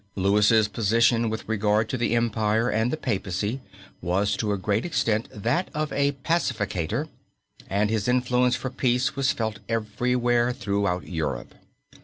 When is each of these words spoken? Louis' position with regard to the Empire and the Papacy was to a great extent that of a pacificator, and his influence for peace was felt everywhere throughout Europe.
Louis' 0.15 0.67
position 0.67 1.29
with 1.29 1.47
regard 1.47 1.87
to 1.89 1.95
the 1.95 2.15
Empire 2.15 2.69
and 2.69 2.89
the 2.89 2.97
Papacy 2.97 3.61
was 4.01 4.35
to 4.37 4.51
a 4.51 4.57
great 4.57 4.83
extent 4.83 5.27
that 5.31 5.69
of 5.75 5.93
a 5.93 6.13
pacificator, 6.25 7.07
and 7.69 7.91
his 7.91 8.07
influence 8.07 8.55
for 8.55 8.71
peace 8.71 9.15
was 9.15 9.31
felt 9.31 9.59
everywhere 9.69 10.53
throughout 10.53 11.07
Europe. 11.07 11.53